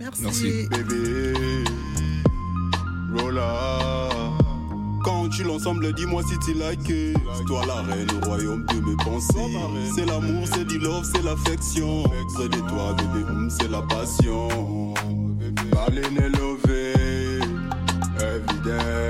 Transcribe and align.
Merci. 0.00 0.22
Merci. 0.22 0.68
Bébé, 0.70 1.34
Lola. 3.10 4.08
Quand 5.04 5.28
tu 5.28 5.44
l'ensemble, 5.44 5.92
dis-moi 5.92 6.22
si 6.22 6.38
tu 6.38 6.54
like. 6.54 6.80
C'est 6.86 7.44
toi 7.44 7.62
la 7.66 7.82
reine 7.82 8.08
au 8.22 8.26
royaume 8.26 8.64
de 8.66 8.80
mes 8.80 8.96
pensées. 8.96 9.58
C'est 9.94 10.06
l'amour, 10.06 10.46
c'est 10.46 10.64
du 10.64 10.78
love, 10.78 11.04
c'est 11.04 11.22
l'affection. 11.22 12.04
Près 12.34 12.48
de 12.48 12.58
toi, 12.68 12.94
bébé, 12.96 13.26
c'est 13.50 13.70
la 13.70 13.82
passion. 13.82 14.48
Baline 15.72 16.32
lové, 16.38 16.94
everyday, 18.20 19.09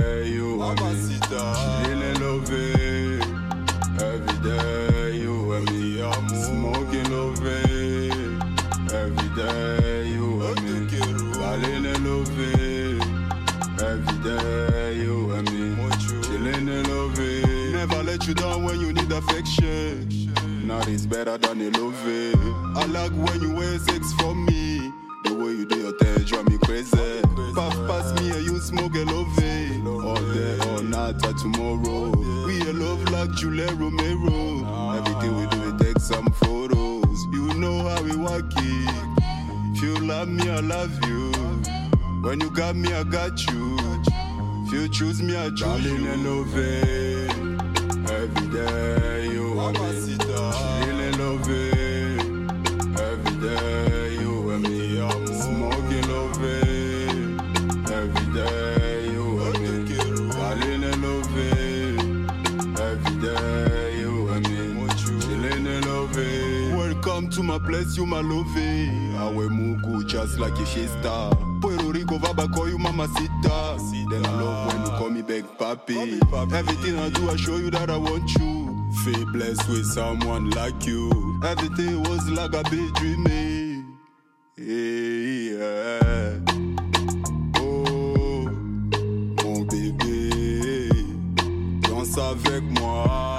Baline 12.37 13.31
everyday, 13.83 15.03
you 15.03 15.33
and 15.33 15.51
me. 15.53 15.71
Chillin' 16.23 16.69
and 16.69 16.89
love 16.89 17.19
Never 17.73 18.03
let 18.03 18.27
you 18.27 18.35
down 18.35 18.65
when 18.65 18.81
you 18.81 18.93
need 18.93 19.11
affection. 19.11 20.09
Nothing's 20.65 21.07
better 21.07 21.37
than 21.39 21.61
a 21.61 21.71
love 21.79 21.95
I 22.77 22.87
like 22.87 23.13
when 23.13 23.43
you 23.43 23.55
wear 23.55 23.79
sex 23.79 24.13
for 24.15 24.35
me. 24.35 24.93
The 25.25 25.35
way 25.35 25.53
you 25.53 25.67
do 25.67 25.77
your 25.79 25.93
thing 25.99 26.25
drive 26.25 26.49
me 26.49 26.59
crazy. 26.59 27.23
Puff 27.55 27.75
past 27.89 28.15
me 28.23 28.31
and 28.31 28.45
you 28.45 28.59
smoke 28.61 28.95
a 28.95 29.05
love 29.05 29.37
All 30.05 30.15
day, 30.33 30.59
all 30.69 30.83
night, 30.83 31.19
till 31.19 31.35
tomorrow. 31.35 32.11
We 32.47 32.61
a 32.63 32.73
love 32.73 33.03
like 33.11 33.33
Julia 33.33 33.67
Romero. 33.75 34.63
Ah. 34.65 34.99
Everything 34.99 35.37
we 35.37 35.47
do, 35.49 35.73
we 35.73 35.79
take 35.79 35.99
some 35.99 36.31
photos. 36.33 37.27
You 37.33 37.55
know 37.55 37.89
how 37.89 38.03
we 38.03 38.17
work 38.17 38.51
it. 38.57 38.95
If 39.75 39.83
you 39.83 39.95
love 40.07 40.29
me, 40.29 40.49
I 40.49 40.61
love 40.61 40.93
you. 41.07 41.50
When 42.23 42.39
you 42.41 42.51
got 42.51 42.77
me, 42.77 42.93
I 42.93 43.03
got 43.03 43.47
you. 43.51 43.77
If 44.67 44.73
you 44.75 44.89
choose 44.89 45.23
me, 45.23 45.37
I 45.37 45.49
choose 45.49 45.61
Darling, 45.61 46.05
you. 46.05 46.17
love 46.17 46.55
it. 46.55 47.31
Every 48.11 48.47
day 48.49 49.29
you 49.33 49.59
and 49.59 49.79
me. 49.79 50.17
Chillin' 50.19 51.19
love 51.19 51.49
it. 51.49 52.21
Every 53.01 53.37
day 53.41 54.15
you 54.21 54.51
and 54.51 54.63
me. 54.63 54.99
Smoking 55.33 56.09
love 56.13 56.45
it. 56.45 57.91
Every 57.91 58.27
day 58.35 59.11
you 59.11 59.41
and 59.41 59.59
me. 59.61 60.31
Darling, 60.31 61.03
love 61.03 61.39
it. 61.39 62.81
Every 62.81 63.17
day 63.23 63.99
you 63.99 64.29
and 64.29 64.49
me. 64.49 64.89
Chillin' 64.95 65.87
love 65.87 66.19
it. 66.19 66.77
Welcome 66.77 67.31
to 67.31 67.43
my 67.43 67.59
place, 67.59 67.97
you 67.97 68.05
my 68.05 68.21
love. 68.21 68.47
Awe 69.17 69.49
mugu 69.49 70.07
just 70.07 70.39
like 70.39 70.53
a 70.55 70.65
shista. 70.67 71.50
Rico, 72.11 72.27
Vaba 72.27 72.49
call 72.53 72.69
you 72.69 72.79
mamacita. 72.79 73.79
Then 74.11 74.27
I 74.27 74.43
love 74.43 74.67
when 74.73 74.85
you 74.85 74.91
call 74.99 75.11
me 75.11 75.23
big 75.23 75.45
papi. 75.59 76.21
Everything 76.53 76.99
I 76.99 77.09
do, 77.11 77.31
I 77.31 77.37
show 77.37 77.57
you 77.57 77.71
that 77.71 77.89
I 77.89 77.97
want 77.97 78.35
you. 78.35 78.91
Feel 79.05 79.27
blessed 79.33 79.69
with 79.69 79.87
someone 79.87 80.51
like 80.51 80.87
you. 80.87 81.41
Everything 81.45 82.03
was 82.03 82.29
like 82.29 82.53
a 82.55 82.69
big 82.69 82.93
dream. 82.95 83.27
Eh? 83.29 83.83
Yeah. 84.59 86.41
Oh, 87.61 88.51
mon 89.45 89.65
bébé, 89.67 90.91
danse 91.83 92.19
avec 92.19 92.63
moi. 92.81 93.30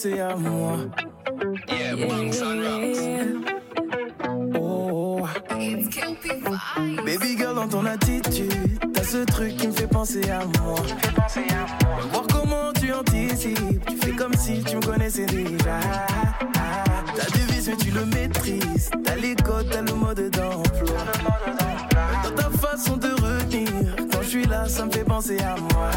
Penser 0.00 0.20
à 0.20 0.36
moi. 0.36 0.76
Oh. 4.54 5.26
Baby 7.04 7.36
girl, 7.36 7.56
dans 7.56 7.66
ton 7.66 7.84
attitude, 7.84 8.78
t'as 8.94 9.02
ce 9.02 9.24
truc 9.24 9.56
qui 9.56 9.66
me 9.66 9.72
fait 9.72 9.88
penser 9.88 10.30
à 10.30 10.44
moi. 10.60 10.76
Voir 12.12 12.26
comment 12.32 12.72
tu 12.80 12.92
anticipes, 12.92 13.84
tu 13.88 13.96
fais 13.96 14.12
comme 14.12 14.34
si 14.34 14.62
tu 14.62 14.76
me 14.76 14.86
connaissais 14.86 15.26
déjà. 15.26 15.80
T'as 17.16 17.30
des 17.36 17.52
vices, 17.52 17.66
mais 17.66 17.76
tu 17.76 17.90
le 17.90 18.04
maîtrises. 18.06 18.90
T'as 19.02 19.16
les 19.16 19.34
codes, 19.34 19.68
t'as 19.68 19.82
le 19.82 19.94
mode 19.94 20.30
d'emploi. 20.30 20.98
Dans 22.22 22.34
ta 22.36 22.50
façon 22.50 22.96
de 22.98 23.08
retenir, 23.08 23.96
quand 24.12 24.22
je 24.22 24.28
suis 24.28 24.46
là, 24.46 24.68
ça 24.68 24.84
me 24.84 24.92
fait 24.92 25.02
penser 25.02 25.40
à 25.40 25.56
moi. 25.56 25.90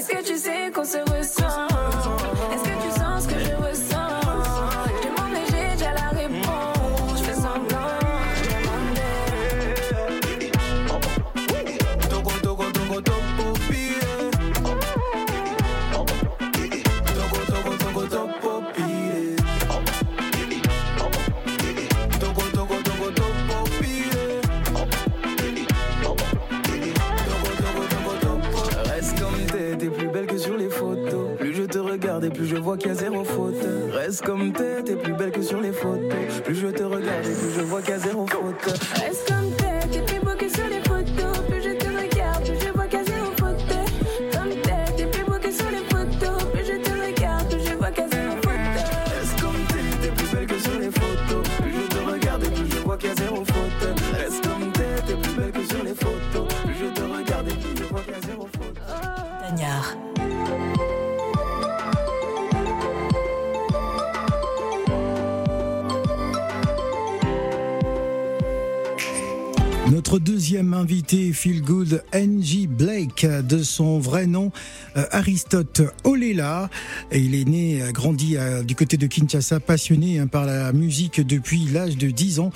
Demander. 0.00 0.28
Est-ce 0.38 0.88
que 0.90 1.07
Plus 31.38 31.54
je 31.54 31.62
te 31.62 31.78
regarde 31.78 32.24
et 32.24 32.30
plus 32.30 32.46
je 32.46 32.56
vois 32.56 32.76
qu'il 32.76 32.88
y 32.88 32.90
a 32.90 32.94
zéro 32.94 33.24
faute. 33.24 33.54
Reste 33.92 34.22
comme 34.22 34.52
t'es, 34.52 34.82
t'es 34.82 34.96
plus 34.96 35.12
belle 35.12 35.30
que 35.30 35.42
sur 35.42 35.60
les 35.60 35.72
photos. 35.72 36.10
Plus 36.44 36.54
je 36.54 36.66
te 36.68 36.82
regarde 36.82 37.26
et 37.26 37.34
plus 37.34 37.54
je 37.56 37.60
vois 37.62 37.80
qu'il 37.80 37.90
y 37.90 37.94
a 37.94 37.98
zéro 37.98 38.26
faute. 38.26 38.78
Reste 38.94 39.28
comme 39.28 39.50
t'es, 39.56 39.88
t'es 39.88 40.02
plus 40.02 40.17
Notre 69.90 70.18
deuxième 70.18 70.74
invité, 70.74 71.32
Feel 71.32 71.62
Good, 71.62 72.02
Angie 72.14 72.66
Blake, 72.66 73.24
de 73.24 73.62
son 73.62 73.98
vrai 73.98 74.26
nom, 74.26 74.52
Aristote 75.12 75.82
Olela. 76.04 76.70
Il 77.12 77.34
est 77.34 77.44
né, 77.44 77.82
grandi 77.92 78.36
du 78.64 78.74
côté 78.74 78.96
de 78.96 79.06
Kinshasa, 79.06 79.60
passionné 79.60 80.18
hein, 80.18 80.26
par 80.26 80.44
la 80.44 80.72
musique 80.72 81.20
depuis 81.20 81.66
l'âge 81.66 81.96
de 81.96 82.10
10 82.10 82.40
ans 82.40 82.50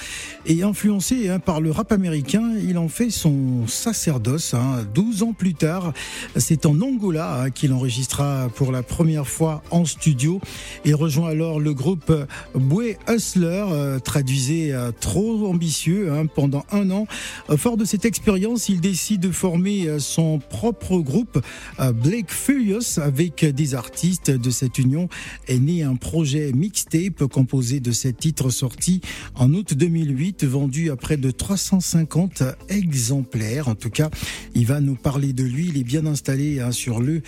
et 0.46 0.62
influencé 0.62 1.28
hein, 1.28 1.38
par 1.38 1.60
le 1.60 1.70
rap 1.70 1.92
américain. 1.92 2.52
Il 2.66 2.78
en 2.78 2.88
fait 2.88 3.10
son 3.10 3.66
sacerdoce. 3.66 4.54
12 4.94 5.22
hein. 5.22 5.26
ans 5.26 5.32
plus 5.32 5.54
tard, 5.54 5.92
c'est 6.36 6.66
en 6.66 6.80
Angola 6.80 7.46
qu'il 7.54 7.72
enregistra 7.72 8.48
pour 8.54 8.72
la 8.72 8.82
première 8.82 9.26
fois 9.26 9.62
en 9.70 9.84
studio 9.84 10.40
et 10.84 10.94
rejoint 10.94 11.30
alors 11.30 11.60
le 11.60 11.74
groupe 11.74 12.12
Boué 12.54 12.98
Hustler, 13.08 13.64
euh, 13.70 13.98
traduisé 13.98 14.72
euh, 14.72 14.90
trop 14.98 15.48
ambitieux 15.48 16.10
pendant 16.34 16.64
un 16.72 16.90
an. 16.90 17.06
Euh, 17.50 17.56
fort 17.56 17.76
de 17.76 17.84
cette 17.84 18.04
expérience, 18.04 18.68
il 18.68 18.80
décide 18.80 19.20
de 19.20 19.30
former 19.30 19.86
euh, 19.86 19.98
son 19.98 20.38
propre 20.38 20.98
groupe, 20.98 21.40
euh, 21.80 21.92
Furious, 22.30 22.98
avec 22.98 23.44
des 23.44 23.74
artistes. 23.74 24.30
De 24.30 24.50
cette 24.50 24.78
union 24.78 25.08
est 25.48 25.58
né 25.58 25.82
un 25.82 25.96
projet 25.96 26.52
mixtape 26.52 27.24
composé 27.24 27.80
de 27.80 27.92
sept 27.92 28.18
titres 28.18 28.50
sortis 28.50 29.00
en 29.34 29.52
août 29.54 29.74
2008, 29.74 30.44
vendu 30.44 30.90
à 30.90 30.96
près 30.96 31.16
de 31.16 31.30
350 31.30 32.42
exemplaires. 32.68 33.68
En 33.68 33.74
tout 33.74 33.90
cas, 33.90 34.10
il 34.54 34.66
va 34.66 34.80
nous 34.80 34.96
parler 34.96 35.32
de 35.32 35.44
lui. 35.44 35.68
Il 35.68 35.78
est 35.78 35.84
bien 35.84 36.06
installé 36.06 36.60
hein, 36.60 36.72
sur 36.72 37.00
le 37.00 37.22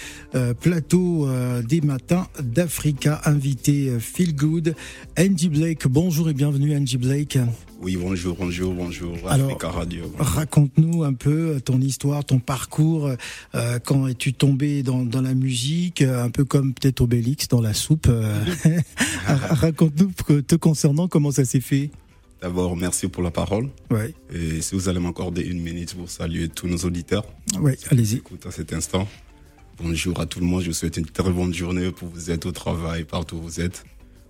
plateau 0.61 1.29
des 1.67 1.81
matins 1.81 2.29
d'Africa, 2.43 3.21
invité 3.25 3.99
Feel 3.99 4.35
Good. 4.35 4.75
Angie 5.19 5.49
Blake, 5.49 5.87
bonjour 5.87 6.29
et 6.29 6.35
bienvenue 6.35 6.77
Angie 6.77 6.99
Blake. 6.99 7.39
Oui, 7.85 7.99
bonjour, 7.99 8.35
bonjour, 8.35 8.73
bonjour. 8.73 9.15
Alors, 9.29 9.61
Radio. 9.61 10.11
Raconte-nous 10.19 11.05
un 11.05 11.13
peu 11.13 11.61
ton 11.63 11.79
histoire, 11.83 12.25
ton 12.25 12.39
parcours. 12.39 13.11
Euh, 13.55 13.79
quand 13.79 14.09
es-tu 14.09 14.33
tombé 14.33 14.83
dans, 14.83 15.05
la 15.21 15.35
musique, 15.35 16.01
un 16.01 16.31
peu 16.31 16.47
comme 16.47 16.73
peut-être 16.73 17.03
Obélix 17.03 17.47
dans 17.47 17.61
la 17.61 17.75
soupe. 17.75 18.07
Euh, 18.09 18.43
raconte-nous 19.27 20.13
te 20.41 20.57
concernant 20.57 21.09
comment 21.09 21.31
ça 21.31 21.45
s'est 21.45 21.61
fait. 21.61 21.91
D'abord, 22.41 22.75
merci 22.75 23.07
pour 23.07 23.23
la 23.23 23.31
parole. 23.31 23.69
Ouais. 23.91 24.15
Et 24.33 24.63
si 24.63 24.75
vous 24.75 24.89
allez 24.89 25.01
m'accorder 25.01 25.43
une 25.43 25.61
minute 25.61 25.95
pour 25.95 26.09
saluer 26.09 26.49
tous 26.49 26.69
nos 26.69 26.79
auditeurs. 26.79 27.27
Oui, 27.61 27.73
allez-y. 27.91 28.17
Écoute 28.17 28.47
à 28.47 28.51
cet 28.51 28.73
instant. 28.73 29.07
Bonjour 29.77 30.19
à 30.23 30.25
tout 30.25 30.41
le 30.41 30.47
monde. 30.47 30.63
Je 30.63 30.69
vous 30.69 30.73
souhaite 30.73 30.97
une 30.97 31.05
très 31.05 31.31
bonne 31.31 31.53
journée 31.53 31.91
pour 31.91 32.09
vous 32.09 32.31
êtes 32.31 32.47
au 32.47 32.53
travail, 32.53 33.05
partout 33.05 33.37
où 33.37 33.43
vous 33.43 33.61
êtes. 33.61 33.85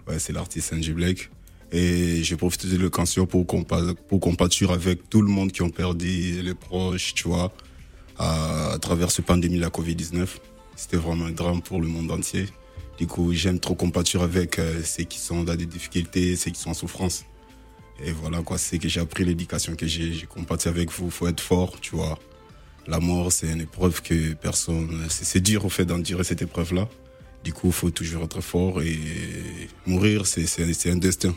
Ouais, 0.08 0.18
c'est 0.18 0.32
l'artiste 0.32 0.72
Angie 0.72 0.92
Blake. 0.92 1.30
Et 1.72 2.22
j'ai 2.22 2.36
profité 2.36 2.68
de 2.68 2.76
l'occasion 2.76 3.26
pour, 3.26 3.46
pour 3.46 4.20
compatir 4.20 4.70
avec 4.70 5.08
tout 5.08 5.22
le 5.22 5.28
monde 5.28 5.52
qui 5.52 5.62
ont 5.62 5.70
perdu 5.70 6.42
les 6.42 6.54
proches, 6.54 7.14
tu 7.14 7.28
vois, 7.28 7.52
à, 8.18 8.76
travers 8.80 9.10
ce 9.10 9.22
pandémie, 9.22 9.58
la 9.58 9.68
Covid-19. 9.68 10.26
C'était 10.76 10.96
vraiment 10.96 11.26
un 11.26 11.32
drame 11.32 11.62
pour 11.62 11.80
le 11.80 11.86
monde 11.86 12.10
entier. 12.10 12.46
Du 12.98 13.06
coup, 13.06 13.32
j'aime 13.32 13.58
trop 13.58 13.74
compatir 13.74 14.22
avec 14.22 14.58
euh, 14.58 14.82
ceux 14.84 15.02
qui 15.04 15.18
sont 15.18 15.42
dans 15.42 15.56
des 15.56 15.66
difficultés, 15.66 16.36
ceux 16.36 16.52
qui 16.52 16.60
sont 16.60 16.70
en 16.70 16.74
souffrance. 16.74 17.24
Et 18.04 18.12
voilà, 18.12 18.42
quoi, 18.42 18.58
c'est 18.58 18.78
que 18.78 18.88
j'ai 18.88 19.00
appris 19.00 19.24
l'éducation 19.24 19.74
que 19.74 19.86
j'ai. 19.86 20.12
J'ai 20.12 20.26
compati 20.26 20.68
avec 20.68 20.92
vous, 20.92 21.10
faut 21.10 21.26
être 21.26 21.40
fort, 21.40 21.80
tu 21.80 21.96
vois. 21.96 22.18
La 22.86 23.00
mort, 23.00 23.32
c'est 23.32 23.48
une 23.50 23.62
épreuve 23.62 24.02
que 24.02 24.34
personne. 24.34 25.06
C'est 25.08 25.40
dur, 25.40 25.64
au 25.64 25.68
fait, 25.68 25.84
d'endurer 25.84 26.22
cette 26.22 26.42
épreuve-là. 26.42 26.88
Du 27.42 27.52
coup, 27.52 27.68
il 27.68 27.72
faut 27.72 27.90
toujours 27.90 28.24
être 28.24 28.40
fort 28.40 28.82
et 28.82 28.98
mourir, 29.86 30.26
c'est 30.26 30.90
un 30.90 30.96
destin 30.96 31.34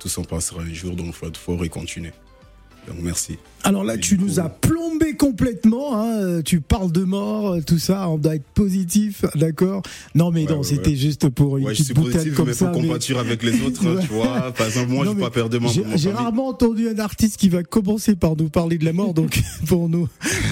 tout 0.00 0.08
s'en 0.08 0.24
passera 0.24 0.62
un 0.62 0.72
jour, 0.72 0.96
donc 0.96 1.08
il 1.08 1.12
faut 1.12 1.28
être 1.28 1.36
fort 1.36 1.64
et 1.64 1.68
continuer. 1.68 2.12
Donc 2.88 2.96
merci. 3.00 3.38
Alors 3.70 3.84
là, 3.84 3.96
tu 3.96 4.18
nous 4.18 4.40
as 4.40 4.48
plombé 4.48 5.14
complètement. 5.14 5.94
Hein. 5.94 6.42
Tu 6.44 6.60
parles 6.60 6.90
de 6.90 7.04
mort, 7.04 7.56
tout 7.64 7.78
ça. 7.78 8.08
On 8.08 8.18
doit 8.18 8.34
être 8.34 8.48
positif, 8.52 9.24
d'accord 9.36 9.82
Non, 10.16 10.32
mais 10.32 10.42
non, 10.42 10.64
c'était 10.64 10.96
juste 10.96 11.28
pour 11.28 11.56
une 11.56 11.66
petite 11.66 11.94
boutade 11.94 12.34
comme 12.34 12.48
mais 12.48 12.52
ça. 12.52 12.66
Pour 12.66 12.82
mais... 12.82 13.16
avec 13.16 13.44
les 13.44 13.62
autres, 13.62 14.00
tu 14.00 14.08
vois. 14.08 14.52
Par 14.54 14.66
exemple, 14.66 14.90
moi, 14.90 15.04
je 15.04 15.10
n'ai 15.12 15.20
pas 15.20 15.30
peur 15.30 15.48
de 15.48 15.58
mort. 15.58 15.72
J'ai 15.94 16.10
rarement 16.10 16.48
entendu 16.48 16.88
un 16.88 16.98
artiste 16.98 17.36
qui 17.36 17.48
va 17.48 17.62
commencer 17.62 18.16
par 18.16 18.34
nous 18.34 18.48
parler 18.48 18.76
de 18.76 18.84
la 18.84 18.92
mort, 18.92 19.14
donc 19.14 19.40
pour 19.66 19.88
nous, 19.88 20.08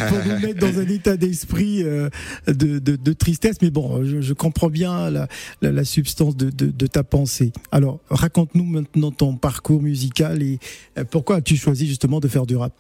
pour 0.09 0.19
nous 0.25 0.39
mettre 0.39 0.61
dans 0.61 0.79
un 0.79 0.87
état 0.87 1.17
d'esprit 1.17 1.83
euh, 1.83 2.09
de, 2.47 2.79
de, 2.79 2.95
de, 2.95 3.13
tristesse. 3.13 3.57
Mais 3.63 3.71
bon, 3.71 4.05
je, 4.05 4.21
je 4.21 4.33
comprends 4.33 4.71
bien 4.71 5.11
la, 5.11 5.27
la, 5.61 5.73
la 5.73 5.85
substance 5.85 6.37
de, 6.37 6.51
de, 6.51 6.87
ta 6.87 7.03
pensée. 7.03 7.53
Alors, 7.73 7.99
raconte-nous 8.11 8.63
maintenant 8.63 9.11
ton 9.11 9.35
parcours 9.35 9.83
musical 9.83 10.41
et 10.41 10.61
euh, 10.97 11.03
pourquoi 11.03 11.39
as-tu 11.39 11.57
choisi 11.57 11.89
justement 11.89 12.21
de 12.21 12.29
faire 12.29 12.47
du 12.47 12.55
rap? 12.55 12.73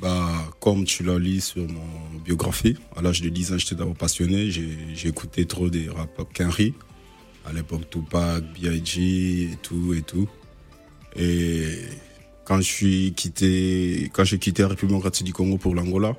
Bah, 0.00 0.52
comme 0.60 0.84
tu 0.84 1.02
l'as 1.02 1.18
lu 1.18 1.40
sur 1.40 1.66
mon 1.68 2.18
biographie, 2.24 2.76
à 2.96 3.02
l'âge 3.02 3.22
de 3.22 3.28
10 3.28 3.52
ans, 3.52 3.58
j'étais 3.58 3.74
d'abord 3.74 3.94
passionné. 3.94 4.50
J'ai 4.50 5.08
écouté 5.08 5.46
trop 5.46 5.68
des 5.68 5.88
rap 5.88 6.32
Kenry. 6.32 6.74
À 7.46 7.52
l'époque, 7.52 7.88
Tupac, 7.88 8.42
B.I.G. 8.54 9.50
et 9.52 9.56
tout 9.62 9.94
et 9.94 10.02
tout. 10.02 10.28
Et 11.16 11.78
quand 12.44 12.58
je 12.58 12.62
suis 12.62 13.12
quitté, 13.14 14.10
quand 14.12 14.24
j'ai 14.24 14.38
quitté 14.38 14.62
la 14.62 14.68
République 14.68 14.90
démocratique 14.90 15.26
du 15.26 15.32
Congo 15.32 15.56
pour 15.56 15.74
l'Angola, 15.74 16.16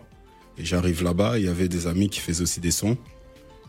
et 0.57 0.65
j'arrive 0.65 1.03
là-bas, 1.03 1.37
il 1.37 1.45
y 1.45 1.47
avait 1.47 1.69
des 1.69 1.85
amis 1.85 2.09
qui 2.09 2.19
faisaient 2.19 2.41
aussi 2.41 2.59
des 2.59 2.71
sons. 2.71 2.97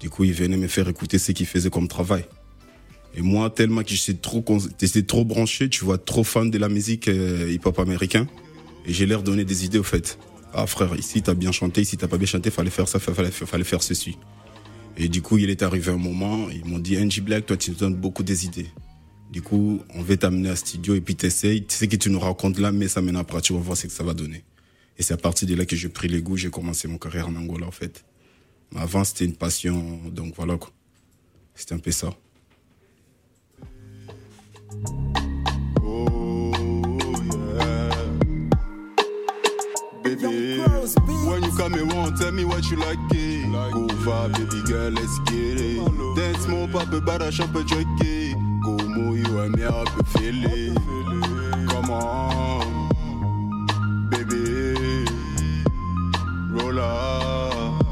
Du 0.00 0.08
coup, 0.08 0.24
ils 0.24 0.32
venaient 0.32 0.56
me 0.56 0.68
faire 0.68 0.88
écouter 0.88 1.18
ce 1.18 1.32
qu'ils 1.32 1.46
faisaient 1.46 1.70
comme 1.70 1.88
travail. 1.88 2.24
Et 3.14 3.22
moi, 3.22 3.50
tellement 3.50 3.82
que 3.82 3.90
j'étais 3.90 4.14
trop, 4.14 4.42
trop 5.06 5.24
branché, 5.24 5.68
tu 5.68 5.84
vois, 5.84 5.98
trop 5.98 6.24
fan 6.24 6.50
de 6.50 6.58
la 6.58 6.68
musique 6.68 7.08
euh, 7.08 7.50
hip-hop 7.50 7.78
américain, 7.78 8.26
et 8.88 8.92
j'ai 8.92 9.06
l'air 9.06 9.22
donner 9.22 9.44
des 9.44 9.66
idées 9.66 9.78
au 9.78 9.84
fait. 9.84 10.18
Ah 10.54 10.66
frère, 10.66 10.96
ici 10.96 11.22
t'as 11.22 11.34
bien 11.34 11.52
chanté, 11.52 11.82
ici 11.82 11.98
t'as 11.98 12.08
pas 12.08 12.16
bien 12.16 12.26
chanté, 12.26 12.50
fallait 12.50 12.70
faire 12.70 12.88
ça, 12.88 12.98
fallait, 12.98 13.30
fallait 13.30 13.64
faire 13.64 13.82
ceci. 13.82 14.16
Et 14.96 15.08
du 15.08 15.22
coup, 15.22 15.38
il 15.38 15.50
est 15.50 15.62
arrivé 15.62 15.92
un 15.92 15.98
moment, 15.98 16.48
ils 16.50 16.64
m'ont 16.64 16.78
dit, 16.78 16.98
Angie 16.98 17.20
Black, 17.20 17.46
toi 17.46 17.56
tu 17.56 17.70
nous 17.70 17.76
donnes 17.76 17.94
beaucoup 17.94 18.22
des 18.22 18.46
idées. 18.46 18.66
Du 19.30 19.42
coup, 19.42 19.80
on 19.94 20.02
va 20.02 20.16
t'amener 20.16 20.48
à 20.48 20.56
studio 20.56 20.94
et 20.94 21.02
puis 21.02 21.14
t'essayes. 21.14 21.66
Tu 21.66 21.76
sais 21.76 21.86
que 21.86 21.96
tu 21.96 22.08
nous 22.08 22.18
racontes 22.18 22.58
là, 22.58 22.72
mais 22.72 22.88
ça 22.88 23.02
mène 23.02 23.16
après, 23.16 23.42
tu 23.42 23.52
vas 23.52 23.58
voir 23.58 23.76
ce 23.76 23.86
que 23.86 23.92
ça 23.92 24.02
va 24.02 24.14
donner. 24.14 24.42
Et 24.96 25.02
c'est 25.02 25.12
à 25.12 25.18
partir 25.18 25.46
de 25.46 25.54
là 25.54 25.66
que 25.66 25.76
j'ai 25.76 25.90
pris 25.90 26.08
les 26.08 26.22
goûts, 26.22 26.38
j'ai 26.38 26.50
commencé 26.50 26.88
mon 26.88 26.96
carrière 26.96 27.28
en 27.28 27.36
Angola 27.36 27.66
en 27.66 27.70
fait. 27.70 28.06
Mais 28.72 28.80
avant, 28.80 29.04
c'était 29.04 29.26
une 29.26 29.36
passion, 29.36 30.00
donc 30.10 30.34
voilà 30.34 30.56
quoi. 30.56 30.72
C'était 31.54 31.74
un 31.74 31.78
peu 31.78 31.90
ça. 31.90 32.16
When 40.96 41.42
you 41.42 41.52
come 41.56 41.74
around, 41.74 42.16
tell 42.16 42.32
me 42.32 42.44
what 42.44 42.70
you 42.70 42.78
like 42.78 42.98
it. 43.10 43.48
Like 43.50 43.72
Go 43.72 43.86
vibe, 43.88 44.32
baby 44.32 44.62
girl, 44.66 44.90
let's 44.90 45.18
get 45.30 45.60
it. 45.60 46.16
Dance 46.16 46.46
more, 46.46 46.68
pop 46.68 46.88
a 46.92 47.00
bada, 47.00 47.30
shop 47.30 47.54
a 47.54 47.62
jockey. 47.64 48.34
Go 48.64 48.76
move 48.86 49.18
you 49.18 49.38
and 49.40 49.54
me 49.54 49.64
up 49.64 49.88
a 49.98 50.04
feeling. 50.04 50.74
Come 51.68 51.90
on, 51.90 52.88
baby. 54.10 55.04
Roll 56.52 56.78
up. 56.78 57.84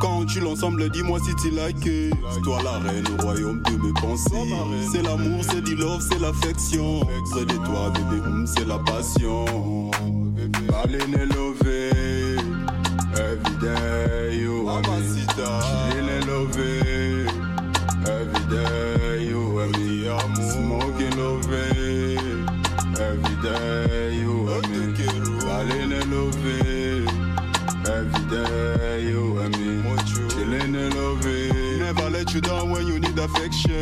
Quand 0.00 0.26
tu 0.26 0.40
l'ensemble, 0.40 0.90
dis-moi 0.90 1.18
si 1.24 1.34
tu 1.36 1.50
like 1.50 1.76
C'est 1.82 2.42
toi 2.42 2.62
la 2.62 2.78
reine 2.78 3.06
au 3.18 3.22
royaume 3.22 3.62
de 3.62 3.86
mes 3.86 3.92
pensées. 3.94 4.52
C'est 4.92 5.02
l'amour, 5.02 5.42
c'est 5.42 5.62
du 5.62 5.76
love, 5.76 6.02
c'est 6.06 6.20
l'affection. 6.20 7.00
Près 7.30 7.46
de 7.46 7.56
toi, 7.64 7.90
bébé, 7.90 8.22
c'est 8.44 8.66
la 8.66 8.78
passion. 8.78 9.90
Aline 10.82 11.28
love 11.34 11.43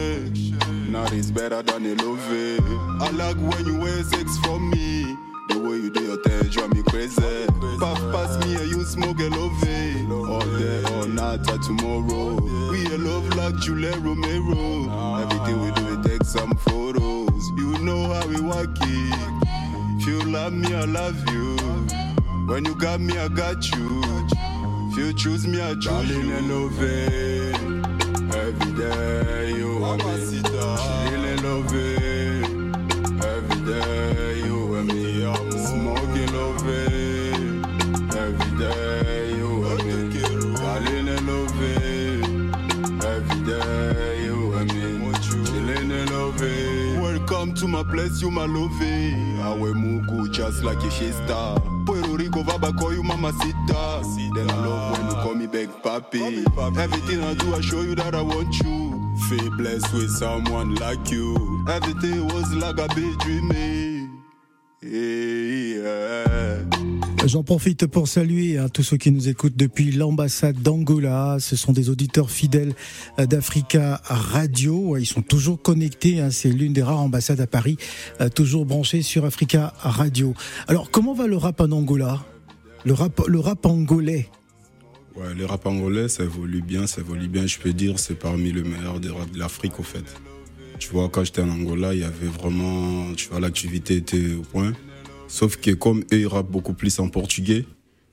affection. 0.03 0.93
Nothing's 0.93 1.31
better 1.31 1.63
than 1.63 1.87
a 1.87 1.95
love. 2.03 3.03
I 3.03 3.11
like 3.11 3.37
when 3.37 3.67
you 3.67 3.79
wear 3.79 4.03
sex 4.03 4.37
for 4.39 4.59
me. 4.59 5.17
The 5.49 5.59
way 5.59 5.77
you 5.77 5.91
do 5.91 6.03
your 6.03 6.23
thing 6.23 6.49
drive 6.51 6.73
me 6.75 6.83
crazy. 6.83 7.47
Puff 7.79 7.99
past 8.13 8.41
me 8.47 8.55
and 8.57 8.71
you 8.71 8.85
smoke 8.85 9.19
a 9.19 9.29
love 9.29 10.29
All 10.29 10.41
day, 10.59 10.83
all 10.95 11.07
night, 11.07 11.45
till 11.45 11.59
tomorrow. 11.59 12.41
We 12.71 12.87
a 12.87 12.99
love 12.99 13.35
like 13.37 13.57
Julia 13.57 13.97
Romero. 13.99 15.23
Everything 15.23 15.61
we 15.63 15.73
do, 15.73 15.97
we 15.97 16.03
take 16.09 16.25
some 16.25 16.55
photos. 16.57 17.43
You 17.57 17.79
know 17.79 18.13
how 18.13 18.27
we 18.27 18.41
work 18.41 18.77
it. 18.81 19.43
If 19.99 20.07
you 20.07 20.21
love 20.31 20.53
me, 20.53 20.75
I 20.75 20.85
love 20.85 21.19
you. 21.31 21.57
When 22.47 22.65
you 22.65 22.75
got 22.75 23.01
me, 23.01 23.19
I 23.19 23.29
got 23.29 23.71
you. 23.73 24.03
If 24.91 24.99
you 24.99 25.13
choose 25.15 25.47
me, 25.47 25.61
I 25.61 25.75
choose 25.75 26.11
you. 26.11 26.23
love 26.23 26.83
it. 26.83 27.42
Every 28.73 28.85
day 28.89 29.53
you 29.59 29.85
and 29.85 30.03
me. 30.03 30.27
She 30.27 30.41
really 31.13 31.37
love 31.37 31.75
it. 31.75 33.23
Every 33.23 33.61
day 33.67 34.39
you 34.39 34.75
and 34.77 34.89
me. 34.89 35.27
I'm 35.27 35.53
Smoking 35.53 36.33
love 36.33 36.67
it. 36.67 38.17
Every 38.17 38.59
day 38.59 39.35
you 39.37 39.67
and 39.67 39.85
me. 39.85 40.55
Darling, 40.57 41.09
I 41.09 41.19
love 41.21 41.63
it. 41.63 43.05
Every 43.05 43.41
day 43.45 44.25
you 44.25 44.55
and 44.55 44.73
me. 44.73 45.13
Chilling 45.21 45.93
and 45.93 46.11
love 46.11 46.43
it. 46.43 46.99
Welcome 46.99 47.53
to 47.57 47.69
my 47.69 47.83
place, 47.83 48.23
you 48.23 48.31
my 48.31 48.47
love. 48.47 48.81
wear 49.61 49.75
Mugu, 49.75 50.33
just 50.33 50.65
like 50.65 50.79
a 50.79 50.91
sister. 50.91 51.72
Puerto 52.43 52.59
Rico, 52.59 52.69
Vaba 52.69 52.73
call 52.79 52.95
you 52.95 53.03
mamacita. 53.03 54.03
Then 54.35 54.51
I 54.51 54.67
love 54.67 54.99
when 54.99 55.09
you 55.09 55.15
call 55.23 55.35
me 55.35 55.47
big 55.47 55.69
papi. 55.83 56.45
Everything 56.79 57.23
I 57.23 57.35
do, 57.35 57.55
I 57.55 57.61
show 57.61 57.83
you 57.83 57.95
that 57.95 58.15
I 58.15 58.23
want 58.23 58.59
you. 58.61 59.15
Feel 59.29 59.51
blessed 59.57 59.93
with 59.93 60.11
someone 60.11 60.75
like 60.77 61.11
you. 61.11 61.65
Everything 61.69 62.27
was 62.27 62.53
like 62.55 62.79
a 62.79 62.89
big 62.95 63.19
dreaming. 63.19 64.11
Yeah. 64.83 65.63
J'en 67.25 67.45
profite 67.45 67.87
pour 67.87 68.09
saluer 68.09 68.59
hein, 68.59 68.69
tous 68.69 68.83
ceux 68.83 68.97
qui 68.97 69.13
nous 69.13 69.29
écoutent 69.29 69.57
depuis 69.57 69.93
l'ambassade 69.93 70.61
d'Angola. 70.61 71.37
Ce 71.39 71.55
sont 71.55 71.73
des 71.73 71.89
auditeurs 71.89 72.31
fidèles 72.31 72.75
euh, 73.21 73.27
d'Africa 73.27 74.01
Radio. 74.05 74.97
Ils 74.97 75.07
sont 75.07 75.23
toujours 75.23 75.63
connectés. 75.63 76.21
Hein, 76.21 76.31
C'est 76.33 76.51
l'une 76.51 76.73
des 76.73 76.83
rares 76.83 77.01
ambassades 77.01 77.41
à 77.41 77.47
Paris, 77.47 77.77
euh, 78.21 78.29
toujours 78.29 78.67
branchée 78.67 79.03
sur 79.03 79.25
Africa 79.25 79.73
Radio. 79.79 80.35
Alors, 80.67 80.91
comment 80.91 81.15
va 81.15 81.29
le 81.29 81.37
rap 81.37 81.61
en 81.61 81.71
Angola? 81.71 82.25
Le 82.85 82.93
rap, 82.93 83.21
le 83.27 83.39
rap 83.39 83.65
angolais 83.67 84.29
Ouais, 85.15 85.35
le 85.35 85.45
rap 85.45 85.67
angolais, 85.67 86.09
ça 86.09 86.25
évolue 86.25 86.63
bien, 86.63 86.87
ça 86.87 87.03
évolue 87.03 87.29
bien. 87.29 87.47
Je 87.47 87.59
peux 87.59 87.73
dire, 87.73 87.99
c'est 87.99 88.15
parmi 88.15 88.51
le 88.51 88.63
meilleur 88.63 88.99
des 88.99 89.11
rap 89.11 89.31
de 89.31 89.39
l'Afrique, 89.39 89.79
au 89.79 89.83
fait. 89.83 90.05
Tu 90.79 90.89
vois, 90.89 91.09
quand 91.11 91.23
j'étais 91.23 91.43
en 91.43 91.51
Angola, 91.51 91.93
il 91.95 92.01
y 92.01 92.05
avait 92.05 92.27
vraiment, 92.27 93.13
tu 93.15 93.29
vois, 93.29 93.39
l'activité 93.39 93.97
était 93.97 94.33
au 94.33 94.41
point. 94.41 94.73
Sauf 95.29 95.57
que 95.57 95.71
comme 95.73 96.01
eux, 96.13 96.21
ils 96.21 96.27
rappent 96.27 96.51
beaucoup 96.51 96.73
plus 96.73 96.99
en 96.99 97.09
portugais, 97.09 97.67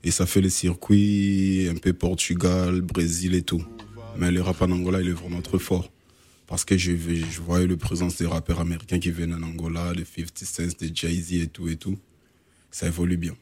et 0.04 0.10
ça 0.10 0.26
fait 0.26 0.42
le 0.42 0.50
circuit 0.50 1.68
un 1.70 1.76
peu 1.76 1.94
Portugal, 1.94 2.82
Brésil 2.82 3.34
et 3.34 3.42
tout. 3.42 3.64
Mais 4.18 4.30
le 4.30 4.42
rap 4.42 4.60
en 4.60 4.70
Angola, 4.70 5.00
il 5.00 5.08
est 5.08 5.12
vraiment 5.12 5.40
trop 5.40 5.58
fort. 5.58 5.90
Parce 6.46 6.64
que 6.64 6.76
je, 6.76 6.92
je 6.96 7.40
voyais 7.40 7.66
la 7.66 7.76
présence 7.76 8.16
des 8.18 8.26
rappeurs 8.26 8.60
américains 8.60 8.98
qui 8.98 9.10
viennent 9.10 9.34
en 9.34 9.42
Angola, 9.42 9.94
de 9.94 10.04
50 10.04 10.38
Cent, 10.38 10.80
de 10.80 10.90
Jay-Z 10.94 11.32
et 11.32 11.46
tout 11.46 11.68
et 11.68 11.76
tout. 11.76 11.96
Ça 12.70 12.88
évolue 12.88 13.16
bien. 13.16 13.34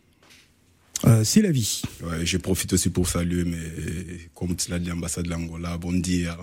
Euh, 1.08 1.24
C'est 1.24 1.42
la 1.42 1.50
vie. 1.50 1.82
Ouais, 2.02 2.24
je 2.24 2.36
profite 2.36 2.72
aussi 2.72 2.90
pour 2.90 3.08
saluer, 3.08 3.44
mais 3.44 3.58
comme 4.34 4.54
tu 4.54 4.70
l'as 4.70 4.78
dit, 4.78 4.88
l'ambassade 4.90 5.24
de 5.24 5.30
l'Angola, 5.30 5.78
bon 5.78 5.92
dia. 5.92 6.36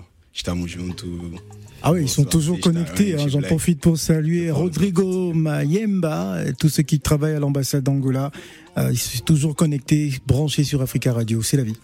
Ah 1.82 1.92
oui, 1.92 2.02
ils 2.02 2.08
sont 2.08 2.24
toujours 2.24 2.60
connectés. 2.60 3.14
Hein. 3.14 3.28
J'en 3.28 3.40
profite 3.40 3.80
pour 3.80 3.96
saluer 3.96 4.50
Rodrigo 4.50 5.32
Mayemba, 5.32 6.44
et 6.46 6.52
tous 6.52 6.68
ceux 6.68 6.82
qui 6.82 7.00
travaillent 7.00 7.36
à 7.36 7.40
l'ambassade 7.40 7.84
d'Angola. 7.84 8.30
Euh, 8.76 8.90
ils 8.92 8.98
sont 8.98 9.24
toujours 9.24 9.54
connectés, 9.54 10.12
branchés 10.26 10.64
sur 10.64 10.82
Africa 10.82 11.12
Radio. 11.12 11.42
C'est 11.42 11.56
la 11.56 11.62
vie. 11.62 11.76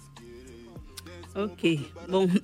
Ok, 1.37 1.67
bon. 2.11 2.29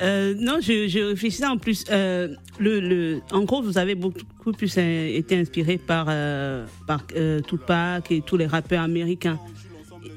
Euh, 0.00 0.34
non, 0.38 0.58
je, 0.60 0.86
je 0.88 1.00
réfléchissais 1.00 1.46
en 1.46 1.58
plus. 1.58 1.84
euh, 1.90 2.28
le, 2.60 2.78
le, 2.80 3.20
en 3.32 3.42
gros, 3.42 3.62
vous 3.62 3.76
avez 3.76 3.96
beaucoup 3.96 4.52
plus 4.56 4.78
été 4.78 5.36
inspiré 5.36 5.76
par, 5.76 6.06
euh, 6.08 6.64
par 6.86 7.04
Tupac 7.46 8.10
et 8.12 8.22
tous 8.22 8.36
les 8.36 8.46
rappeurs 8.46 8.82
américains. 8.82 9.38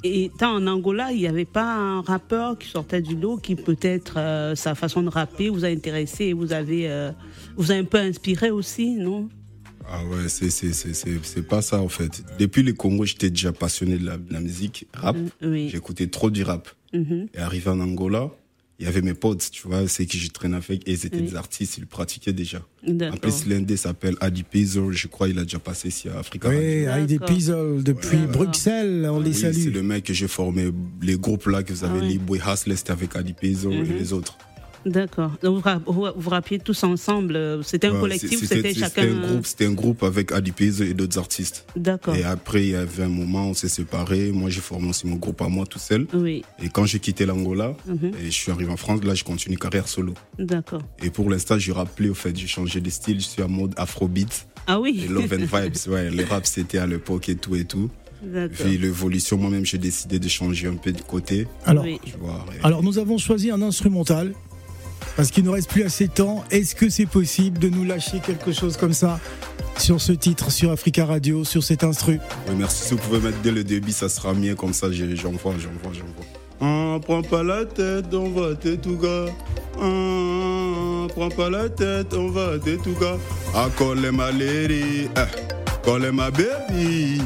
Et 0.04 0.26
étant 0.26 0.54
en 0.56 0.68
Angola, 0.68 1.12
il 1.12 1.20
n'y 1.20 1.28
avait 1.28 1.46
pas 1.46 1.74
un 1.76 2.02
rappeur 2.02 2.58
qui 2.60 2.68
sortait 2.68 3.02
du 3.02 3.16
lot 3.16 3.38
qui 3.38 3.56
peut-être 3.56 4.54
sa 4.56 4.76
façon 4.76 5.02
de 5.02 5.10
rapper 5.10 5.50
vous 5.50 5.66
a 5.66 5.70
intéressé 5.70 6.26
et 6.26 6.34
vous 6.34 6.54
avez, 6.54 7.12
vous 7.58 7.72
a 7.72 7.76
un 7.76 7.84
peu 7.84 7.98
inspiré 7.98 8.52
aussi, 8.52 8.92
non? 8.92 9.30
Ah 9.90 10.06
ouais, 10.06 10.30
c'est, 10.30 10.52
c'est, 10.52 10.74
c'est, 10.74 10.94
c'est, 10.94 11.20
c'est 11.24 11.48
pas 11.48 11.62
ça 11.64 11.82
en 11.82 11.90
fait. 11.90 12.24
Depuis 12.40 12.62
le 12.62 12.74
Congo, 12.74 13.04
j'étais 13.06 13.32
déjà 13.32 13.52
passionné 13.52 13.98
de 13.98 14.06
la, 14.06 14.18
de 14.18 14.32
la 14.32 14.40
musique 14.40 14.86
rap. 14.94 15.18
Oui. 15.42 15.70
J'écoutais 15.70 16.08
trop 16.08 16.30
du 16.30 16.44
rap. 16.44 16.70
Mhm. 16.94 17.28
Et 17.34 17.38
arrivé 17.40 17.70
en 17.70 17.80
Angola, 17.80 18.32
il 18.80 18.86
y 18.86 18.88
avait 18.88 19.02
mes 19.04 19.14
potes, 19.14 19.50
tu 19.52 19.68
vois, 19.68 19.88
ceux 19.88 20.06
qui 20.06 20.18
je 20.18 20.30
traînais 20.32 20.58
avec, 20.58 20.88
et 20.88 20.94
ils 20.94 21.06
étaient 21.06 21.18
Oui. 21.18 21.28
des 21.28 21.36
artistes, 21.36 21.78
ils 21.78 21.86
pratiquaient 21.86 22.34
déjà. 22.34 22.64
En 22.88 23.18
plus, 23.18 23.46
l'un 23.46 23.62
des 23.62 23.78
s'appelle 23.78 24.16
Adi 24.22 24.42
Pizzo, 24.44 24.92
je 24.92 25.08
crois 25.08 25.30
il 25.30 25.38
a 25.38 25.44
déjà 25.44 25.60
passé 25.60 25.90
ici 25.90 26.10
à 26.10 26.18
Africa. 26.20 26.50
Oui, 26.50 27.06
des 27.06 27.20
pisoles 27.20 27.84
depuis. 27.84 28.18
Bruxelles, 28.28 29.08
on 29.12 29.20
les 29.20 29.30
Oui, 29.30 29.36
salue. 29.36 29.56
c'est 29.66 29.70
le 29.70 29.84
mec 29.84 30.06
que 30.06 30.14
j'ai 30.14 30.28
formé, 30.28 30.72
les 31.02 31.18
groupes 31.18 31.46
là 31.46 31.62
que 31.62 31.72
vous 31.74 31.84
avez, 31.84 32.00
Ah 32.00 32.02
ouais. 32.04 32.10
les 32.10 32.18
Boy 32.18 32.40
Hustle, 32.40 32.76
c'était 32.76 32.92
avec 32.92 33.16
Adi 33.16 33.34
Pizzo 33.34 33.72
et 33.72 33.78
Mhm. 33.84 33.98
les 34.00 34.14
autres. 34.14 34.36
D'accord. 34.86 35.32
Donc 35.44 35.64
vous, 35.86 35.94
vous, 35.94 36.08
vous 36.16 36.30
rappiez 36.30 36.58
tous 36.60 36.84
ensemble. 36.84 37.36
euh, 37.36 37.62
C'était 37.64 37.88
un 37.88 37.94
Ouais, 37.94 38.00
collectif, 38.00 38.40
c'était 38.40 38.56
c'était 38.74 38.74
chacun. 38.74 39.04
un 39.04 39.28
groupe, 39.28 39.46
c'était 39.46 39.66
un 39.68 39.74
groupe 39.74 40.04
avec 40.04 40.32
Adi 40.32 40.52
Pizzo 40.52 40.84
et 40.84 40.94
d'autres 40.94 41.18
artistes. 41.20 41.66
D'accord. 41.76 42.16
Et 42.16 42.24
après, 42.24 42.64
il 42.64 42.70
y 42.72 42.76
avait 42.76 43.04
un 43.04 43.10
moment, 43.10 43.50
on 43.50 43.54
s'est 43.54 43.70
séparés. 43.70 44.32
Moi, 44.32 44.50
j'ai 44.50 44.62
formé 44.62 44.90
aussi 44.90 45.06
mon 45.08 45.18
groupe 45.18 45.42
à 45.42 45.48
moi 45.50 45.66
tout 45.66 45.80
seul. 45.80 46.08
Oui, 46.14 46.44
Et 46.64 46.70
quand 46.70 46.86
j'ai 46.86 47.00
quitté 47.00 47.26
l'Angola, 47.26 47.76
Mhm. 47.86 48.12
et 48.22 48.26
je 48.26 48.32
suis 48.32 48.52
arrivé 48.52 48.72
en 48.72 48.78
France, 48.78 49.04
là, 49.04 49.14
je 49.14 49.24
continue 49.24 49.58
carrière 49.58 49.88
solo. 49.88 50.14
d'accord. 50.40 50.82
Et 51.04 51.10
pour 51.10 51.30
l'instant, 51.30 51.60
je 51.60 51.72
rappe 51.72 51.96
plus, 51.96 52.10
au 52.10 52.14
fait, 52.16 52.36
j'ai 52.36 52.48
changé 52.48 52.82
de 52.82 52.90
style, 52.90 53.20
je 53.22 53.26
suis 53.28 53.44
en 53.44 53.50
mode 53.50 53.74
afrobeat 53.78 54.48
Ah 54.68 54.80
oui. 54.80 55.02
et 55.06 55.08
love 55.08 55.32
and 55.34 55.46
vibes. 55.46 55.76
Ouais, 55.92 56.10
le 56.10 56.24
rap, 56.26 56.46
c'était 56.46 56.78
à 56.80 56.88
l'époque 56.88 57.30
et 57.30 57.36
tout 57.36 57.56
et 57.56 57.66
tout. 57.66 57.90
D'accord. 58.24 58.68
Vu 58.68 58.78
l'évolution, 58.78 59.38
moi-même, 59.38 59.66
j'ai 59.66 59.80
décidé 59.80 60.20
de 60.20 60.28
changer 60.28 60.68
un 60.68 60.76
peu 60.76 60.92
de 60.92 61.02
côté. 61.02 61.48
Alors, 61.66 61.84
Oui. 61.84 62.00
Tu 62.04 62.14
vois. 62.20 62.46
et- 62.56 62.64
alors, 62.66 62.84
nous 62.84 63.00
avons 63.00 63.18
choisi 63.18 63.50
un 63.50 63.62
instrumental 63.64 64.34
parce 65.16 65.32
qu'il 65.32 65.44
ne 65.44 65.50
reste 65.50 65.70
plus 65.70 65.84
assez 65.84 66.08
de 66.08 66.14
temps. 66.14 66.44
Est-ce 66.52 66.76
que 66.76 66.90
c'est 66.90 67.06
possible 67.06 67.60
de 67.60 67.70
nous 67.70 67.84
lâcher 67.84 68.20
quelque 68.26 68.52
chose 68.52 68.78
comme 68.78 68.94
ça 68.94 69.20
sur 69.78 70.00
ce 70.02 70.12
titre, 70.12 70.52
sur 70.52 70.72
Africa 70.72 71.06
Radio, 71.06 71.44
sur 71.44 71.64
cet 71.64 71.84
instru? 71.84 72.20
Oui, 72.48 72.56
merci. 72.58 72.88
Si 72.88 72.94
vous 72.94 73.00
pouvez 73.00 73.20
mettre 73.20 73.40
dès 73.42 73.52
le 73.52 73.64
début, 73.64 73.92
ça 73.92 74.10
sera 74.10 74.34
mieux 74.34 74.56
comme 74.56 74.74
ça. 74.74 74.92
j'ai- 74.92 75.16
J'envoie, 75.16 75.54
j'envoie, 75.60 75.92
j'envoie. 75.94 76.26
Ah, 76.64 77.00
prends 77.02 77.24
pas 77.24 77.42
la 77.44 77.66
tête, 77.66 78.14
on 78.14 78.30
va 78.32 78.54
te 78.56 78.76
tout 78.76 78.98
gars. 78.98 79.26
Ah, 79.82 81.08
prends 81.16 81.30
pas 81.30 81.50
la 81.50 81.70
tête, 81.70 82.14
on 82.14 82.30
va 82.30 82.60
te 82.60 82.76
tout 82.84 82.96
gars. 83.00 83.18
I 83.56 83.70
call 83.78 83.98
him 83.98 84.18
my 84.18 84.32
lady, 84.32 85.10
eh, 85.16 86.12
my 86.12 86.30
baby. 86.32 87.22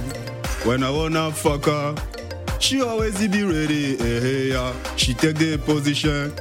When 0.65 0.81
I 0.81 0.89
wanna 0.89 1.31
fuck 1.31 1.65
her, 1.67 1.93
she 2.59 2.81
always 2.81 3.13
be 3.27 3.43
ready. 3.43 3.97
Eh, 3.99 4.03
eh, 4.23 4.47
yeah. 4.49 4.71
She 4.95 5.13
take 5.13 5.37
the 5.37 5.57
position. 5.57 6.31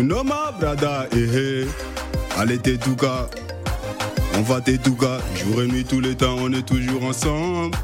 You 0.00 0.06
know 0.06 0.24
my 0.24 0.50
brother, 0.58 1.08
eh, 1.12 1.28
eh. 1.34 1.66
Allez, 2.38 2.56
te 2.56 2.74
tout 2.74 2.96
gars. 2.96 3.28
On 4.38 4.40
va 4.40 4.62
te 4.62 4.74
tout 4.78 4.94
gars, 4.94 5.18
jour 5.36 5.60
et 5.60 5.66
nuit 5.66 5.84
tous 5.84 6.00
les 6.00 6.14
temps, 6.14 6.36
on 6.38 6.50
est 6.54 6.66
toujours 6.66 7.04
ensemble. 7.04 7.76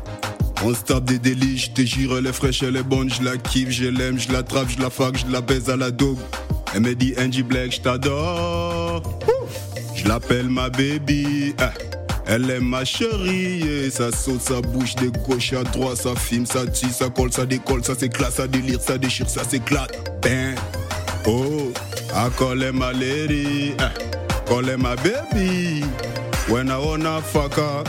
On 0.65 0.73
se 0.73 0.81
tape 0.81 1.05
des 1.05 1.19
délits, 1.19 1.59
je 1.59 1.71
te 1.73 1.83
jure, 1.83 2.17
elle 2.17 2.27
est 2.27 2.33
fraîche, 2.33 2.63
elle 2.63 2.79
est 2.79 2.83
bonne, 2.83 3.13
je 3.13 3.23
la 3.23 3.37
kiffe, 3.37 3.69
je 3.69 3.85
l'aime, 3.85 4.19
je 4.19 4.33
l'attrape, 4.33 4.71
je 4.71 4.83
la 4.83 4.89
fuck, 4.89 5.19
je 5.19 5.31
la 5.31 5.43
baise 5.43 5.69
à 5.69 5.77
la 5.77 5.91
dog. 5.91 6.17
Elle 6.75 6.81
me 6.81 6.95
dit 6.95 7.13
Angie 7.19 7.43
Black, 7.43 7.73
je 7.73 7.81
t'adore. 7.83 9.03
Je 9.95 10.09
l'appelle 10.09 10.49
ma 10.49 10.71
baby. 10.71 11.55
eh. 11.61 11.65
Elle 12.27 12.49
est 12.49 12.61
ma 12.61 12.87
chérie, 12.87 13.61
et 13.61 13.91
ça 13.91 14.11
saute, 14.11 14.41
ça 14.41 14.63
bouge 14.63 14.95
de 14.95 15.11
gauche 15.29 15.53
à 15.53 15.65
droite, 15.65 15.99
ça 15.99 16.15
filme, 16.17 16.47
ça 16.47 16.67
tue, 16.67 16.89
ça 16.89 17.11
colle, 17.11 17.31
ça 17.31 17.45
décolle, 17.45 17.85
ça 17.85 17.95
s'éclate, 17.95 18.33
ça 18.33 18.47
délire, 18.47 18.81
ça 18.81 18.97
déchire, 18.97 19.29
ça 19.29 19.45
s'éclate. 19.45 19.93
Ben, 20.23 20.55
oh, 21.27 21.73
I 22.15 22.31
call 22.31 22.59
her 22.61 22.73
my 22.73 22.93
lady, 22.93 23.75
eh. 23.79 23.91
call 24.47 24.65
her 24.65 24.79
my 24.79 24.97
baby. 24.97 25.83
When 26.49 26.71
I 26.71 26.79
wanna 26.79 27.21
fuck 27.23 27.55
her, 27.55 27.85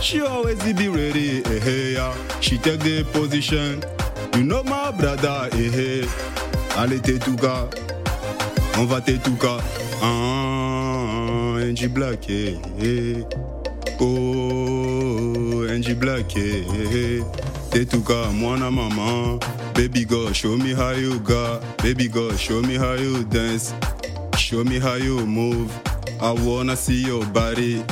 she 0.00 0.20
always 0.20 0.62
be 0.72 0.88
ready. 0.88 1.42
Eh, 1.46 1.60
eh, 1.64 1.92
yeah. 1.94 2.14
She 2.40 2.58
take 2.58 2.80
the 2.80 3.04
position. 3.12 3.82
You 4.36 4.42
know 4.44 4.62
my 4.64 4.90
brother. 4.90 5.48
Eh, 5.52 6.02
eh. 6.02 6.06
Allez, 6.76 7.00
t'es. 7.00 7.18
On 8.78 8.84
va 8.86 9.00
t'es. 9.00 9.20
Ah, 10.02 11.56
Angie 11.60 11.86
Black. 11.88 12.28
Eh, 12.28 12.56
eh. 12.80 13.22
Oh, 14.00 15.66
Angie 15.68 15.94
Black. 15.94 16.36
Eh, 16.36 16.64
eh. 16.92 17.22
T'es 17.72 17.86
tout 17.86 18.02
gars, 18.02 18.28
moi 18.34 18.58
na 18.58 18.70
maman. 18.70 19.38
Baby 19.74 20.04
girl, 20.04 20.30
show 20.34 20.58
me 20.58 20.74
how 20.74 20.90
you 20.92 21.18
got. 21.20 21.62
Baby 21.82 22.06
girl, 22.06 22.30
show 22.36 22.60
me 22.60 22.76
how 22.76 22.92
you 22.92 23.24
dance. 23.24 23.72
Show 24.36 24.62
me 24.62 24.78
how 24.78 24.96
you 24.96 25.24
move. 25.24 25.72
I 26.20 26.32
wanna 26.32 26.76
see 26.76 27.06
your 27.06 27.24
body. 27.24 27.82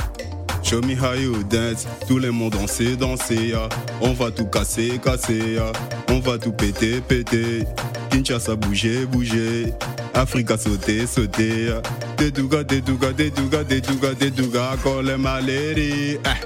Show 0.61 0.81
me 0.81 0.93
how 0.93 1.13
you 1.13 1.43
dance. 1.45 1.87
Tous 2.07 2.19
les 2.19 2.29
mondes 2.29 2.53
danser, 2.53 2.95
danser, 2.95 3.49
ya. 3.49 3.69
On 4.01 4.13
va 4.13 4.29
tout 4.29 4.45
casser, 4.45 4.99
casser, 5.03 5.55
ya. 5.55 5.71
On 6.09 6.19
va 6.19 6.37
tout 6.37 6.51
péter, 6.51 7.01
péter. 7.01 7.65
Kinshasa 8.11 8.55
bouger, 8.55 9.07
bouger. 9.07 9.73
Africa 10.13 10.57
sauter, 10.57 11.07
sauter, 11.07 11.69
ya. 11.69 11.81
Tetuga, 12.17 12.63
tetuga, 12.63 13.11
tetuga, 13.13 13.63
tetuga, 13.63 14.13
tetuga. 14.13 14.77
Call 14.83 15.17
my 15.17 15.41
lady. 15.41 16.19
Eh. 16.23 16.37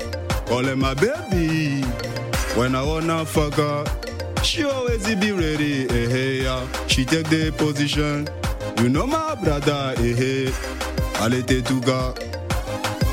Call 0.48 0.74
my 0.77 0.94
baby. 0.94 1.64
When 2.55 2.74
I 2.74 2.83
wanna 2.83 3.25
fuck 3.25 3.55
her, 3.55 3.83
she 4.43 4.63
always 4.63 5.03
be 5.15 5.31
ready. 5.31 5.88
Eh, 5.89 6.07
hey, 6.07 6.43
yeah. 6.43 6.65
She 6.88 7.03
take 7.03 7.27
the 7.29 7.51
position. 7.51 8.27
You 8.81 8.89
know 8.89 9.05
my 9.05 9.35
brother. 9.35 9.93
Eh, 9.97 10.13
hey. 10.15 10.53
Allez, 11.19 11.43
tetuga. 11.43 12.13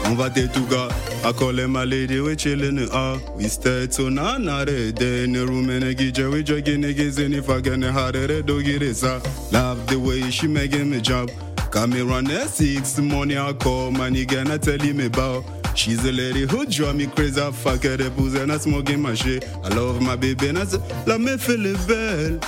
On 0.06 0.14
va 0.14 0.28
te 0.30 0.46
tuga. 0.46 0.88
I 1.24 1.32
call 1.32 1.58
him 1.58 1.72
my 1.72 1.84
lady, 1.84 2.20
we 2.20 2.34
chillin' 2.36 2.88
ah. 2.92 3.18
We 3.36 3.44
stay 3.48 3.86
to 3.86 4.10
na 4.10 4.38
na 4.38 4.60
re 4.62 4.92
de 4.92 5.24
in 5.24 5.32
the 5.32 5.46
room 5.46 5.70
and 5.70 5.84
a 5.84 5.94
gija 5.94 6.30
we 6.30 6.42
jogging 6.42 6.82
niggas 6.82 7.24
and 7.24 7.34
if 7.34 7.48
I 7.48 7.60
get 7.60 7.82
a 7.82 7.92
harder 7.92 8.42
do 8.42 8.62
get 8.62 8.82
it 8.82 8.94
sa. 8.96 9.20
Love 9.52 9.86
the 9.86 9.98
way 9.98 10.30
she 10.30 10.48
making 10.48 10.90
me 10.90 11.00
jump. 11.00 11.30
Cameron 11.70 12.26
S6, 12.26 13.02
money 13.02 13.38
I 13.38 13.52
call, 13.54 13.90
man, 13.92 14.14
again 14.16 14.50
I 14.50 14.58
tell 14.58 14.78
him 14.78 15.00
about. 15.00 15.61
She's 15.74 16.04
a 16.04 16.12
lady 16.12 16.46
who 16.46 16.66
drive 16.66 16.96
me 16.96 17.06
crazy, 17.06 17.40
I 17.40 17.50
fuck 17.50 17.82
her, 17.84 17.96
épouse, 17.96 18.40
and 18.40 18.52
I 18.52 18.58
smoking 18.58 19.00
my 19.00 19.14
shit. 19.14 19.44
I 19.64 19.68
love 19.68 20.00
my 20.00 20.16
baby, 20.16 20.48
and 20.48 20.58
I 20.58 20.64
la 21.06 21.18
meuf 21.18 21.48
elle 21.48 21.66
est 21.66 21.86
belle. 21.86 22.38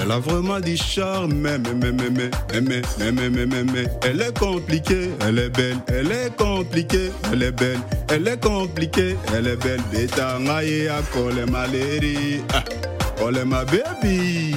Elle 0.00 0.10
a 0.10 0.18
vraiment 0.18 0.60
du 0.60 0.76
charme, 0.76 1.32
mais, 1.32 1.56
mais, 1.56 1.72
mais, 1.72 1.92
mais, 1.92 2.10
mais, 2.10 2.60
mais, 2.60 2.82
mais, 3.12 3.30
mais, 3.30 3.46
mais, 3.46 3.64
mais, 3.64 3.84
elle 4.02 4.20
est 4.20 4.38
compliquée, 4.38 5.10
elle 5.20 5.38
est 5.38 5.48
belle, 5.48 5.78
elle 5.86 6.12
est 6.12 6.36
compliquée, 6.36 7.10
elle 7.32 7.42
est 7.42 7.52
belle, 7.52 7.78
elle 8.08 8.28
est 8.28 8.42
compliquée, 8.42 9.16
elle 9.34 9.46
est 9.46 9.56
belle. 9.56 9.80
Beta, 9.90 10.38
ngaye, 10.40 10.88
I 10.88 11.00
call 11.12 11.46
my 11.46 11.66
lady, 11.72 12.42
ah, 12.52 12.62
call 13.16 13.44
my 13.46 13.64
baby. 13.64 14.54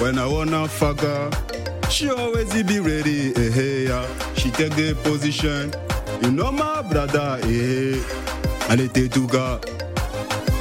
When 0.00 0.18
I 0.18 0.26
wanna 0.26 0.66
fuck 0.66 1.00
her, 1.00 1.28
she 1.90 2.08
always 2.08 2.50
be 2.62 2.78
ready, 2.80 3.32
eh, 3.36 3.50
hey, 3.50 3.86
yeah. 3.88 4.06
She 4.36 4.50
take 4.50 4.74
the 4.76 4.94
position, 5.02 5.72
Unoma 6.22 6.82
brada 6.82 7.38
eh. 7.48 7.96
Allez 8.68 8.88
Tetuga. 8.88 9.60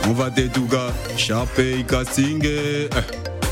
On 0.08 0.14
va 0.14 0.30
Tetuga. 0.30 0.92
Chape 1.18 1.80
Ikasinge 1.80 2.48
eh. 2.48 2.90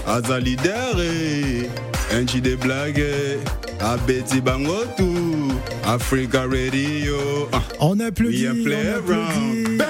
Azalidere 0.08 1.70
Enchi 2.12 2.38
eh. 2.38 2.42
de 2.42 2.56
blague 2.56 3.00
eh. 3.00 3.38
Abeti 3.80 4.42
Bangotu 4.42 5.52
Africa 5.86 6.46
Radio 6.48 7.50
On 7.80 8.00
applaudit, 8.00 8.48
on 8.48 8.52
applaudit. 8.52 9.82
Hein. 9.82 9.87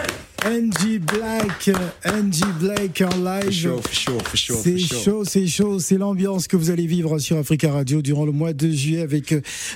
NG 0.47 0.99
Black, 0.99 1.69
NG 2.05 2.41
Black 2.57 3.01
en 3.01 3.17
live. 3.17 3.51
Chaud, 3.51 3.81
C'est 3.83 4.77
chaud. 4.77 5.25
c'est 5.25 5.45
chaud, 5.45 5.79
c'est 5.79 5.97
l'ambiance 5.97 6.47
que 6.47 6.55
vous 6.55 6.69
allez 6.69 6.87
vivre 6.87 7.19
sur 7.19 7.35
Africa 7.37 7.69
Radio 7.69 8.01
durant 8.01 8.25
le 8.25 8.31
mois 8.31 8.53
de 8.53 8.69
juillet 8.71 9.01
avec 9.01 9.33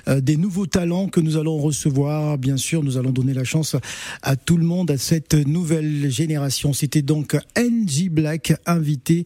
euh, 0.07 0.21
des 0.21 0.37
nouveaux 0.37 0.67
talents 0.67 1.09
que 1.09 1.19
nous 1.19 1.35
allons 1.35 1.57
recevoir. 1.57 2.37
Bien 2.37 2.55
sûr, 2.55 2.83
nous 2.83 2.97
allons 2.97 3.11
donner 3.11 3.33
la 3.33 3.43
chance 3.43 3.75
à 4.21 4.37
tout 4.37 4.55
le 4.55 4.63
monde, 4.63 4.91
à 4.91 4.97
cette 4.97 5.33
nouvelle 5.33 6.09
génération. 6.09 6.71
C'était 6.71 7.01
donc 7.01 7.35
NG 7.57 8.09
Black, 8.09 8.53
invité 8.65 9.25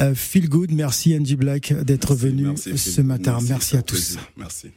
euh, 0.00 0.14
Feel 0.14 0.48
Good. 0.48 0.72
Merci 0.72 1.14
NG 1.18 1.36
Black 1.36 1.74
d'être 1.84 2.14
venu 2.14 2.44
merci, 2.44 2.78
ce 2.78 3.02
matin. 3.02 3.38
Merci, 3.46 3.76
à 3.76 3.82
tous. 3.82 3.96
plaisir. 3.96 4.20
Merci. 4.38 4.68